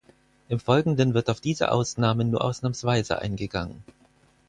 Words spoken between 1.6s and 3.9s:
Ausnahmen nur ausnahmsweise eingegangen.